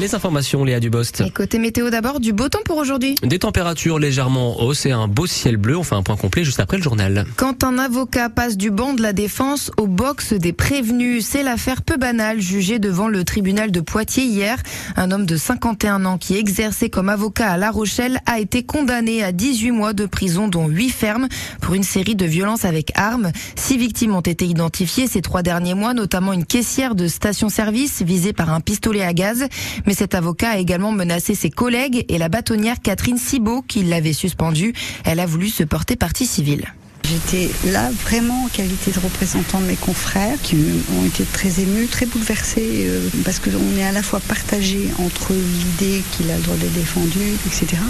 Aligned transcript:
Les 0.00 0.14
informations, 0.14 0.62
Léa 0.62 0.78
Dubost. 0.78 1.22
Et 1.22 1.30
côté 1.30 1.58
météo 1.58 1.90
d'abord, 1.90 2.20
du 2.20 2.32
beau 2.32 2.48
temps 2.48 2.60
pour 2.64 2.76
aujourd'hui. 2.76 3.16
Des 3.24 3.40
températures 3.40 3.98
légèrement 3.98 4.60
en 4.60 4.64
hausse 4.64 4.86
et 4.86 4.92
un 4.92 5.08
beau 5.08 5.26
ciel 5.26 5.56
bleu. 5.56 5.76
On 5.76 5.82
fait 5.82 5.96
un 5.96 6.04
point 6.04 6.14
complet 6.16 6.44
juste 6.44 6.60
après 6.60 6.76
le 6.76 6.84
journal. 6.84 7.26
Quand 7.34 7.64
un 7.64 7.78
avocat 7.78 8.28
passe 8.28 8.56
du 8.56 8.70
banc 8.70 8.94
de 8.94 9.02
la 9.02 9.12
défense 9.12 9.72
au 9.76 9.88
box 9.88 10.34
des 10.34 10.52
prévenus, 10.52 11.26
c'est 11.26 11.42
l'affaire 11.42 11.82
peu 11.82 11.96
banale 11.96 12.40
jugée 12.40 12.78
devant 12.78 13.08
le 13.08 13.24
tribunal 13.24 13.72
de 13.72 13.80
Poitiers 13.80 14.22
hier. 14.22 14.62
Un 14.94 15.10
homme 15.10 15.26
de 15.26 15.36
51 15.36 16.04
ans 16.04 16.16
qui 16.16 16.36
exerçait 16.36 16.90
comme 16.90 17.08
avocat 17.08 17.50
à 17.50 17.56
La 17.56 17.72
Rochelle 17.72 18.20
a 18.26 18.38
été 18.38 18.62
condamné 18.62 19.24
à 19.24 19.32
18 19.32 19.72
mois 19.72 19.94
de 19.94 20.06
prison, 20.06 20.46
dont 20.46 20.68
8 20.68 20.90
fermes, 20.90 21.28
pour 21.60 21.74
une 21.74 21.82
série 21.82 22.14
de 22.14 22.24
violences 22.24 22.64
avec 22.64 22.92
armes. 22.94 23.32
Six 23.56 23.78
victimes 23.78 24.14
ont 24.14 24.20
été 24.20 24.46
identifiées 24.46 25.08
ces 25.08 25.22
trois 25.22 25.42
derniers 25.42 25.74
mois, 25.74 25.92
notamment 25.92 26.32
une 26.32 26.44
caissière 26.44 26.94
de 26.94 27.08
station-service 27.08 28.02
visée 28.02 28.32
par 28.32 28.52
un 28.52 28.60
pistolet 28.60 29.02
à 29.02 29.12
gaz. 29.12 29.48
Mais 29.88 29.94
cet 29.94 30.14
avocat 30.14 30.50
a 30.50 30.58
également 30.58 30.92
menacé 30.92 31.34
ses 31.34 31.48
collègues 31.48 32.04
et 32.10 32.18
la 32.18 32.28
bâtonnière 32.28 32.76
Catherine 32.82 33.16
Cibot 33.16 33.62
qui 33.62 33.82
l'avait 33.84 34.12
suspendue. 34.12 34.74
Elle 35.06 35.18
a 35.18 35.24
voulu 35.24 35.48
se 35.48 35.64
porter 35.64 35.96
partie 35.96 36.26
civile. 36.26 36.74
J'étais 37.04 37.50
là 37.72 37.90
vraiment 38.04 38.44
en 38.44 38.48
qualité 38.48 38.90
de 38.90 38.98
représentant 38.98 39.60
de 39.60 39.64
mes 39.64 39.76
confrères 39.76 40.36
qui 40.42 40.56
ont 40.94 41.06
été 41.06 41.24
très 41.24 41.60
émus, 41.62 41.86
très 41.86 42.04
bouleversés 42.04 42.84
euh, 42.86 43.08
parce 43.24 43.38
qu'on 43.38 43.78
est 43.78 43.82
à 43.82 43.92
la 43.92 44.02
fois 44.02 44.20
partagé 44.20 44.90
entre 44.98 45.32
l'idée 45.32 46.02
qu'il 46.12 46.30
a 46.30 46.36
le 46.36 46.42
droit 46.42 46.56
d'être 46.56 46.74
défendu, 46.74 47.38
etc. 47.46 47.80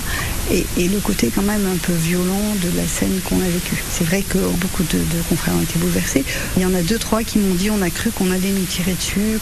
Et, 0.52 0.88
le 0.88 1.00
côté 1.00 1.32
quand 1.34 1.42
même 1.42 1.66
un 1.66 1.76
peu 1.78 1.94
violent 1.94 2.54
de 2.62 2.76
la 2.76 2.86
scène 2.86 3.18
qu'on 3.24 3.40
a 3.40 3.48
vécue. 3.48 3.82
C'est 3.90 4.04
vrai 4.04 4.22
que 4.22 4.38
beaucoup 4.38 4.84
de, 4.84 5.00
confrères 5.28 5.54
ont 5.56 5.62
été 5.62 5.80
bouleversés. 5.80 6.24
Il 6.56 6.62
y 6.62 6.64
en 6.64 6.74
a 6.74 6.82
deux, 6.82 6.98
trois 6.98 7.24
qui 7.24 7.40
m'ont 7.40 7.54
dit 7.54 7.70
on 7.70 7.82
a 7.82 7.90
cru 7.90 8.12
qu'on 8.12 8.30
allait 8.30 8.52
nous 8.52 8.66
tirer 8.66 8.92
dessus. 8.92 9.40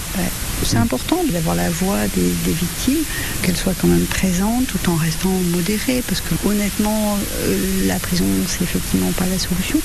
C'est 0.65 0.77
important 0.77 1.23
d'avoir 1.31 1.57
la 1.57 1.71
voix 1.71 1.99
des, 2.15 2.53
victimes, 2.53 3.05
qu'elles 3.43 3.57
soient 3.57 3.75
quand 3.81 3.89
même 3.89 4.07
présentes 4.07 4.67
tout 4.67 4.91
en 4.91 4.97
restant 4.97 5.31
modérées 5.53 6.03
parce 6.07 6.21
que 6.21 6.35
honnêtement, 6.47 7.19
euh, 7.43 7.87
la 7.87 7.99
prison, 7.99 8.25
c'est 8.47 8.63
effectivement 8.63 9.11
pas 9.13 9.27
la 9.27 9.39
solution. 9.39 9.79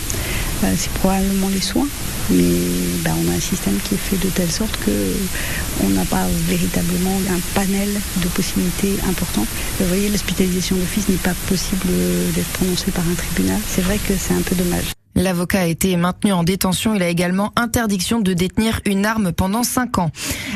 Bah, 0.61 0.69
c'est 0.77 0.91
probablement 0.93 1.49
les 1.49 1.61
soins. 1.61 1.87
Mais 2.29 2.59
bah, 3.03 3.11
on 3.21 3.31
a 3.31 3.35
un 3.35 3.39
système 3.39 3.77
qui 3.83 3.95
est 3.95 3.97
fait 3.97 4.17
de 4.17 4.29
telle 4.29 4.51
sorte 4.51 4.77
qu'on 4.85 5.89
n'a 5.89 6.05
pas 6.05 6.27
véritablement 6.47 7.17
un 7.29 7.39
panel 7.53 7.89
de 8.17 8.27
possibilités 8.29 8.95
importantes. 9.07 9.47
Vous 9.79 9.87
voyez, 9.87 10.09
l'hospitalisation 10.09 10.75
d'office 10.77 11.09
n'est 11.09 11.15
pas 11.15 11.35
possible 11.47 11.87
d'être 12.33 12.49
prononcée 12.49 12.91
par 12.91 13.03
un 13.09 13.15
tribunal. 13.15 13.59
C'est 13.67 13.81
vrai 13.81 13.97
que 13.97 14.13
c'est 14.17 14.33
un 14.33 14.41
peu 14.41 14.55
dommage. 14.55 15.00
L'avocat 15.21 15.61
a 15.61 15.65
été 15.65 15.95
maintenu 15.97 16.33
en 16.33 16.43
détention. 16.43 16.95
Il 16.95 17.03
a 17.03 17.07
également 17.07 17.51
interdiction 17.55 18.21
de 18.21 18.33
détenir 18.33 18.81
une 18.85 19.05
arme 19.05 19.31
pendant 19.31 19.61
cinq 19.61 19.99
ans. 19.99 20.09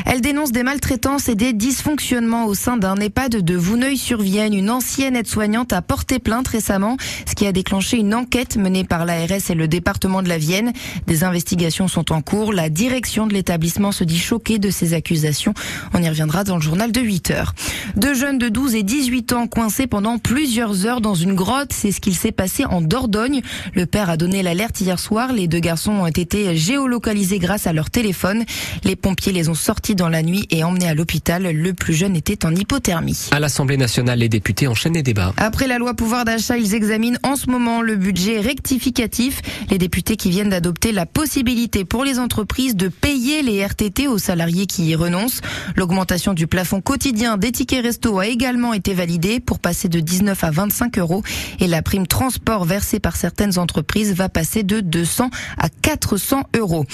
Elle 0.06 0.20
dénonce 0.20 0.50
des 0.50 0.64
maltraitances 0.64 1.28
et 1.28 1.36
des 1.36 1.52
dysfonctionnements 1.52 2.46
au 2.46 2.54
sein 2.54 2.76
d'un 2.76 2.96
EHPAD 2.96 3.42
de 3.42 3.54
Vouneuil-sur-Vienne. 3.54 4.54
Une 4.54 4.70
ancienne 4.70 5.14
aide-soignante 5.14 5.72
a 5.72 5.82
porté 5.82 6.18
plainte 6.18 6.48
récemment, 6.48 6.96
ce 7.28 7.34
qui 7.36 7.46
a 7.46 7.52
déclenché 7.52 7.96
une 7.96 8.12
enquête 8.12 8.56
menée 8.56 8.82
par 8.82 9.04
l'ARS 9.04 9.50
et 9.50 9.54
le 9.54 9.68
département 9.68 10.20
de 10.20 10.28
la 10.28 10.38
Vienne. 10.38 10.72
Des 11.06 11.22
investigations 11.22 11.86
sont 11.86 12.10
en 12.10 12.20
cours. 12.20 12.52
La 12.52 12.68
direction 12.68 13.28
de 13.28 13.34
l'établissement 13.34 13.92
se 13.92 14.02
dit 14.02 14.18
choquée 14.18 14.58
de 14.58 14.70
ces 14.70 14.94
accusations. 14.94 15.54
On 15.94 16.02
y 16.02 16.08
reviendra 16.08 16.42
dans 16.42 16.56
le 16.56 16.62
journal 16.62 16.90
de 16.90 17.00
8 17.00 17.30
heures. 17.30 17.54
Deux 17.94 18.14
jeunes 18.14 18.38
de 18.38 18.48
12 18.48 18.74
et 18.74 18.82
18 18.82 19.32
ans 19.32 19.46
coincés 19.46 19.86
pendant 19.86 20.18
plusieurs 20.18 20.86
heures 20.86 21.00
dans 21.00 21.14
une 21.14 21.34
grotte. 21.34 21.72
C'est 21.72 21.92
ce 21.92 22.00
qu'il 22.00 22.16
s'est 22.16 22.32
passé 22.32 22.64
en 22.64 22.80
Dordogne. 22.80 23.42
Le 23.74 23.86
père 23.86 24.10
a 24.10 24.16
donné 24.16 24.42
l'alerte 24.56 24.80
hier 24.80 24.98
soir. 24.98 25.34
Les 25.34 25.48
deux 25.48 25.60
garçons 25.60 25.92
ont 25.92 26.06
été 26.06 26.56
géolocalisés 26.56 27.38
grâce 27.38 27.66
à 27.66 27.74
leur 27.74 27.90
téléphone. 27.90 28.42
Les 28.84 28.96
pompiers 28.96 29.32
les 29.32 29.50
ont 29.50 29.54
sortis 29.54 29.94
dans 29.94 30.08
la 30.08 30.22
nuit 30.22 30.46
et 30.50 30.64
emmenés 30.64 30.88
à 30.88 30.94
l'hôpital. 30.94 31.42
Le 31.42 31.74
plus 31.74 31.92
jeune 31.92 32.16
était 32.16 32.46
en 32.46 32.54
hypothermie. 32.54 33.28
À 33.32 33.38
l'Assemblée 33.38 33.76
nationale, 33.76 34.20
les 34.20 34.30
députés 34.30 34.66
enchaînent 34.66 34.94
les 34.94 35.02
débats. 35.02 35.34
Après 35.36 35.66
la 35.66 35.76
loi 35.76 35.92
pouvoir 35.92 36.24
d'achat, 36.24 36.56
ils 36.56 36.74
examinent 36.74 37.18
en 37.22 37.36
ce 37.36 37.50
moment 37.50 37.82
le 37.82 37.96
budget 37.96 38.40
rectificatif. 38.40 39.42
Les 39.68 39.76
députés 39.76 40.16
qui 40.16 40.30
viennent 40.30 40.48
d'adopter 40.48 40.90
la 40.90 41.04
possibilité 41.04 41.84
pour 41.84 42.04
les 42.04 42.18
entreprises 42.18 42.76
de 42.76 42.88
payer 42.88 43.42
les 43.42 43.62
RTT 43.62 44.08
aux 44.08 44.18
salariés 44.18 44.64
qui 44.64 44.86
y 44.86 44.94
renoncent. 44.94 45.42
L'augmentation 45.76 46.32
du 46.32 46.46
plafond 46.46 46.80
quotidien 46.80 47.36
des 47.36 47.52
tickets 47.52 47.84
resto 47.84 48.18
a 48.20 48.26
également 48.26 48.72
été 48.72 48.94
validée 48.94 49.38
pour 49.38 49.58
passer 49.58 49.90
de 49.90 50.00
19 50.00 50.42
à 50.44 50.50
25 50.50 50.98
euros 50.98 51.22
et 51.60 51.66
la 51.66 51.82
prime 51.82 52.06
transport 52.06 52.64
versée 52.64 53.00
par 53.00 53.16
certaines 53.16 53.58
entreprises 53.58 54.14
va 54.14 54.30
passer 54.30 54.45
de 54.54 54.80
200 54.80 55.30
à 55.58 55.68
400 55.68 56.44
euros. 56.56 56.84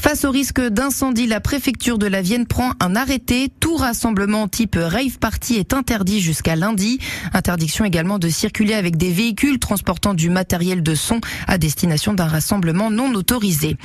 Face 0.00 0.24
au 0.24 0.30
risque 0.30 0.60
d'incendie, 0.60 1.26
la 1.26 1.40
préfecture 1.40 1.98
de 1.98 2.06
la 2.06 2.22
Vienne 2.22 2.46
prend 2.46 2.72
un 2.80 2.96
arrêté. 2.96 3.50
Tout 3.60 3.76
rassemblement 3.76 4.48
type 4.48 4.76
rave 4.80 5.18
party 5.18 5.54
est 5.54 5.72
interdit 5.72 6.20
jusqu'à 6.20 6.56
lundi. 6.56 6.98
Interdiction 7.32 7.84
également 7.84 8.18
de 8.18 8.28
circuler 8.28 8.74
avec 8.74 8.96
des 8.96 9.10
véhicules 9.10 9.58
transportant 9.58 10.14
du 10.14 10.30
matériel 10.30 10.82
de 10.82 10.94
son 10.94 11.20
à 11.46 11.58
destination 11.58 12.14
d'un 12.14 12.26
rassemblement 12.26 12.90
non 12.90 13.14
autorisé. 13.14 13.76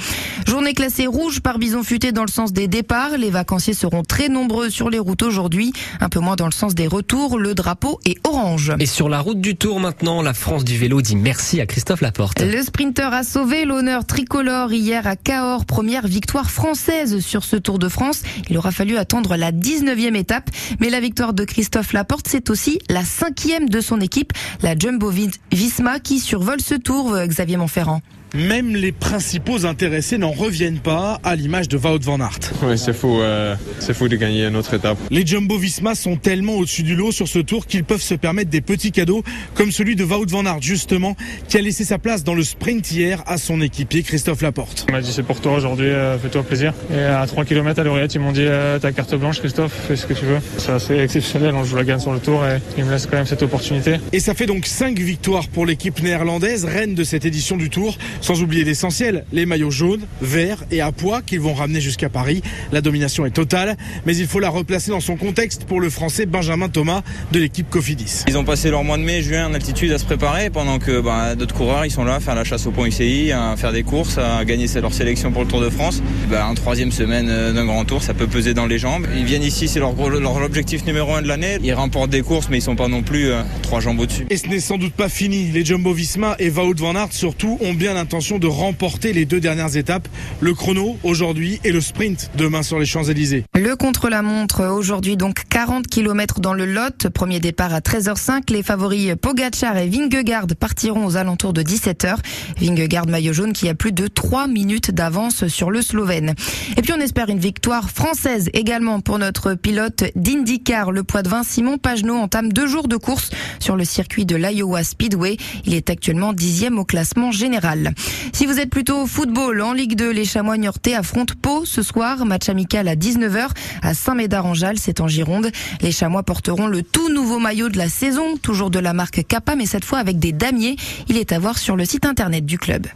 Journée 0.48 0.74
classée 0.74 1.08
rouge 1.08 1.40
par 1.42 1.60
bison 1.60 1.84
futé 1.84 2.12
dans 2.12 2.24
le 2.24 2.32
sens 2.32 2.54
des 2.54 2.68
départs. 2.68 3.18
Les 3.18 3.30
vacanciers 3.30 3.74
seront 3.74 4.04
très 4.04 4.30
nombreux 4.30 4.70
sur 4.70 4.90
les 4.90 5.00
routes 5.00 5.24
aujourd'hui. 5.24 5.74
Un 6.00 6.10
peu 6.10 6.20
moins 6.20 6.36
dans 6.36 6.46
le 6.46 6.52
sens 6.52 6.76
des 6.76 6.88
retours. 6.88 7.38
Le 7.38 7.54
drapeau 7.54 8.00
est 8.06 8.18
orange. 8.28 8.74
Et 8.80 8.86
sur 8.86 9.10
la 9.10 9.20
route 9.20 9.42
du 9.42 9.56
Tour 9.56 9.80
maintenant, 9.80 10.22
la 10.22 10.34
France 10.34 10.64
du 10.64 10.78
vélo 10.78 11.02
dit 11.02 11.16
merci 11.16 11.62
à 11.62 11.66
Christophe 11.66 12.02
Laporte. 12.02 12.42
Le 12.42 12.62
sprinter 12.62 13.09
a 13.14 13.24
sauvé 13.24 13.66
l'honneur 13.66 14.06
tricolore 14.06 14.74
hier 14.74 15.08
à 15.08 15.16
Cahors. 15.16 15.66
Première 15.66 16.06
victoire 16.06 16.50
française 16.50 17.20
sur 17.20 17.44
ce 17.44 17.56
Tour 17.56 17.80
de 17.80 17.88
France. 17.88 18.24
Il 18.50 18.58
aura 18.58 18.72
fallu 18.72 18.98
attendre 18.98 19.36
la 19.36 19.52
19e 19.52 20.16
étape. 20.16 20.50
Mais 20.80 20.90
la 20.90 21.00
victoire 21.00 21.34
de 21.34 21.44
Christophe 21.44 21.94
Laporte, 21.94 22.28
c'est 22.28 22.50
aussi 22.50 22.80
la 22.90 23.04
cinquième 23.04 23.70
de 23.70 23.82
son 23.82 24.02
équipe, 24.02 24.34
la 24.62 24.78
Jumbo 24.78 25.12
Visma, 25.52 26.00
qui 26.00 26.20
survole 26.20 26.62
ce 26.62 26.76
tour, 26.76 27.14
euh, 27.14 27.26
Xavier 27.26 27.58
Montferrand. 27.58 28.02
Même 28.36 28.76
les 28.76 28.92
principaux 28.92 29.66
intéressés 29.66 30.20
n'en 30.20 30.32
reviennent 30.32 30.78
pas, 30.78 31.20
à 31.24 31.36
l'image 31.36 31.68
de 31.68 31.78
Wout 31.78 32.00
van 32.04 32.20
Aert. 32.20 32.40
Oui, 32.62 32.78
c'est 32.78 32.94
fou, 32.94 33.20
euh, 33.22 33.56
c'est 33.80 33.96
fou 33.96 34.08
de 34.08 34.16
gagner 34.16 34.46
une 34.46 34.56
autre 34.56 34.76
étape. 34.76 35.00
Les 35.10 35.26
Jumbo 35.26 35.58
Visma 35.58 35.96
sont 35.96 36.16
tellement 36.16 36.54
au-dessus 36.54 36.84
du 36.84 36.96
lot 36.96 37.12
sur 37.12 37.28
ce 37.28 37.40
tour 37.40 37.66
qu'ils 37.66 37.84
peuvent 37.84 38.02
se 38.02 38.14
permettre 38.14 38.52
des 38.52 38.62
petits 38.62 38.92
cadeaux, 38.92 39.24
comme 39.56 39.72
celui 39.72 39.96
de 39.96 40.04
Wout 40.04 40.28
van 40.30 40.46
Aert 40.46 40.62
justement, 40.62 41.16
qui 41.48 41.58
a 41.58 41.62
laissé 41.62 41.84
sa 41.84 41.98
place 41.98 42.24
dans 42.24 42.36
le 42.36 42.44
sprint 42.44 42.92
hier 42.92 43.24
à 43.26 43.40
son 43.40 43.62
équipier 43.62 44.04
Christophe 44.04 44.42
Laporte. 44.44 44.86
Il 44.88 44.94
m'a 44.94 45.02
dit 45.02 45.12
c'est 45.12 45.24
pour 45.24 45.42
toi 45.42 45.54
aujourd'hui, 45.54 45.88
euh, 45.88 46.20
fais-toi 46.20 46.44
plaisir. 46.44 46.74
Et 46.94 47.02
à 47.02 47.26
3 47.26 47.46
km 47.46 47.80
à 47.80 47.84
l'oreillette, 47.84 48.14
ils 48.14 48.22
m'ont 48.22 48.32
dit 48.32 48.46
euh, 48.46 48.78
ta 48.78 48.92
carte 48.92 49.16
blanche 49.16 49.40
Christophe, 49.40 49.74
fais 49.88 49.96
ce 49.96 50.06
que 50.06 50.14
tu 50.14 50.26
veux. 50.26 50.38
C'est 50.60 50.72
assez 50.72 50.98
exceptionnel, 51.00 51.56
on 51.56 51.64
joue 51.64 51.78
la 51.78 51.84
gagne 51.84 52.00
sur 52.00 52.14
le 52.14 52.20
tour 52.20 52.46
et 52.46 52.60
il 52.78 52.86
me 52.86 52.92
laisse 52.92 53.08
quand 53.08 53.18
même 53.18 53.26
cette 53.26 53.42
opportunité. 53.42 53.96
Et 54.14 54.20
ça 54.20 54.36
fait 54.36 54.46
donc 54.46 54.68
5 54.68 55.00
victoires 55.00 55.48
pour 55.48 55.66
l'équipe 55.66 56.00
néerlandaise, 56.04 56.66
reine 56.66 56.94
de 56.94 57.04
cette 57.04 57.26
édition 57.26 57.58
du 57.58 57.72
tour, 57.72 57.98
sans 58.22 58.42
oublier 58.42 58.64
l'essentiel 58.64 59.26
les 59.32 59.46
maillots 59.46 59.72
jaunes, 59.72 60.02
verts 60.22 60.64
et 60.72 60.82
à 60.82 60.92
poids 60.92 61.22
qu'ils 61.22 61.40
vont 61.40 61.54
ramener 61.54 61.82
jusqu'à 61.82 62.10
Paris. 62.10 62.42
La 62.72 62.82
domination 62.82 63.26
est 63.26 63.32
totale, 63.32 63.78
mais 64.06 64.16
il 64.16 64.28
faut 64.28 64.40
la 64.40 64.50
replacer 64.50 64.92
dans 64.92 65.00
son 65.00 65.16
contexte 65.16 65.66
pour 65.66 65.80
le 65.80 65.90
français 65.90 66.26
Benjamin 66.26 66.70
Thomas 66.70 67.02
de 67.32 67.40
l'équipe 67.40 67.70
Cofidis. 67.70 68.24
Ils 68.28 68.38
ont 68.38 68.44
passé 68.44 68.70
leur 68.70 68.84
mois 68.84 68.98
de 68.98 69.04
mai, 69.04 69.22
juin 69.22 69.48
en 69.48 69.54
altitude 69.54 69.92
à 69.92 69.98
se 69.98 70.06
préparer 70.06 70.50
pendant 70.50 70.80
que 70.80 71.02
bah, 71.02 71.36
d'autres 71.36 71.56
coureurs 71.56 71.86
ils 71.86 71.92
sont 71.92 72.04
là 72.04 72.16
à 72.16 72.20
faire 72.20 72.36
la 72.36 72.44
chasse 72.44 72.66
au 72.68 72.72
point 72.72 72.88
UCI, 72.88 73.32
à 73.32 73.56
faire 73.58 73.72
des 73.72 73.84
courses, 73.84 74.18
à 74.18 74.44
gagner 74.46 74.68
leur 74.82 74.94
sélection 74.94 75.32
pour 75.32 75.44
le 75.44 75.48
Tour 75.48 75.62
de 75.62 75.70
France. 75.70 76.02
Bah, 76.30 76.46
en 76.48 76.54
troisième 76.54 76.92
semaine 76.92 77.28
euh, 77.30 77.54
d'un 77.54 77.66
grand 77.66 77.86
tour, 77.86 78.04
ça 78.04 78.14
peut 78.14 78.28
peser 78.28 78.54
dans 78.54 78.66
les 78.66 78.78
jambes. 78.78 79.06
Ils 79.16 79.26
viennent 79.26 79.44
ici, 79.44 79.68
c'est 79.68 79.80
leur, 79.80 79.94
leur 79.96 80.36
objectif 80.38 80.86
numéro 80.86 81.14
un 81.14 81.22
de 81.22 81.28
l'année. 81.28 81.58
Ils 81.64 81.74
remportent 81.74 82.10
des 82.10 82.22
courses, 82.22 82.48
mais 82.50 82.58
ils 82.58 82.62
sont 82.62 82.76
pas 82.76 82.88
non 82.88 83.02
plus 83.02 83.30
euh, 83.30 83.42
trois 83.62 83.80
jambes 83.80 84.00
au-dessus. 84.00 84.26
Et 84.30 84.38
ce 84.38 84.48
n'est 84.48 84.60
sans 84.60 84.78
doute 84.78 84.94
pas 84.94 85.10
fini. 85.10 85.52
Les 85.52 85.66
Jumbo 85.66 85.94
Visma 85.94 86.36
et 86.40 86.50
Wout 86.50 86.76
van 86.78 86.96
Aert 86.96 87.12
surtout 87.12 87.58
ont 87.62 87.74
bien 87.74 87.96
l'intention 88.10 88.40
de 88.40 88.48
remporter 88.48 89.14
les 89.14 89.26
deux 89.26 89.40
dernières 89.40 89.78
étapes, 89.78 90.08
le 90.40 90.56
chrono 90.56 90.98
aujourd'hui 91.04 91.60
et 91.64 91.72
le 91.72 91.80
sprint 91.80 92.32
demain 92.36 92.64
sur 92.64 92.80
les 92.80 92.88
Champs-Élysées. 92.88 93.46
Le 93.54 93.76
contre-la-montre 93.76 94.66
aujourd'hui 94.66 95.16
donc 95.16 95.44
40 95.48 95.86
km 95.86 96.40
dans 96.40 96.56
le 96.56 96.66
Lot, 96.66 97.08
premier 97.10 97.40
départ 97.40 97.72
à 97.72 97.82
13h05. 97.82 98.52
Les 98.52 98.64
favoris 98.64 99.14
Pogacar 99.22 99.78
et 99.78 99.88
Vingegaard 99.88 100.48
partiront 100.60 101.06
aux 101.06 101.18
alentours 101.18 101.54
de 101.54 101.62
17h. 101.62 102.16
Vingegaard 102.60 103.06
maillot 103.06 103.32
jaune 103.32 103.54
qui 103.54 103.70
a 103.70 103.76
plus 103.76 103.92
de 103.92 104.08
3 104.08 104.48
minutes 104.48 104.90
d'avance 104.90 105.46
sur 105.46 105.70
le 105.70 105.84
Slovène. 105.84 106.34
Et 106.78 106.82
puis 106.82 106.94
on 106.94 107.00
espère 107.00 107.30
une 107.30 107.38
victoire 107.38 107.92
française 107.92 108.50
également 108.54 109.02
pour 109.02 109.20
notre 109.20 109.54
pilote 109.54 110.06
d'IndyCar. 110.16 110.92
Le 110.92 111.04
poids 111.04 111.22
de 111.22 111.30
20 111.30 111.44
Simon 111.44 111.78
Pagenaud 111.78 112.18
entame 112.18 112.52
deux 112.52 112.66
jours 112.66 112.88
de 112.88 112.98
course 112.98 113.30
sur 113.60 113.76
le 113.76 113.86
circuit 113.86 114.26
de 114.26 114.36
l'Iowa 114.36 114.84
Speedway. 114.84 115.38
Il 115.66 115.76
est 115.76 115.92
actuellement 115.92 116.34
dixième 116.34 116.80
au 116.80 116.86
classement 116.86 117.32
général. 117.32 117.94
Si 118.34 118.46
vous 118.46 118.60
êtes 118.60 118.70
plutôt 118.70 119.02
au 119.02 119.08
football, 119.08 119.62
en 119.62 119.74
Ligue 119.74 119.96
2, 119.96 120.12
les 120.12 120.26
Chamois 120.26 120.58
Niortais 120.58 120.94
affrontent 120.94 121.34
Pau 121.42 121.66
ce 121.66 121.82
soir. 121.82 122.26
Match 122.26 122.50
amical 122.50 122.88
à 122.88 122.96
19h 122.96 123.50
à 123.82 123.94
Saint-Médard-en-Jalles, 123.94 124.80
c'est 124.80 125.02
en 125.02 125.08
Gironde. 125.08 125.52
Les 125.82 125.92
Chamois 125.92 126.24
porteront 126.24 126.68
le 126.68 126.84
tout 126.84 127.10
nouveau 127.10 127.40
maillot 127.40 127.70
de 127.70 127.78
la 127.78 127.90
saison, 127.90 128.38
toujours 128.38 128.70
de 128.70 128.80
la 128.80 128.94
marque 128.94 129.26
Kappa, 129.28 129.56
mais 129.56 129.66
cette 129.66 129.86
fois 129.86 130.00
avec 130.00 130.20
des 130.20 130.32
damiers. 130.32 130.76
Il 131.08 131.18
est 131.18 131.32
à 131.32 131.40
voir 131.40 131.58
sur 131.58 131.76
le 131.76 131.86
site 131.86 132.06
internet 132.06 132.46
du 132.46 132.58
club. 132.58 132.88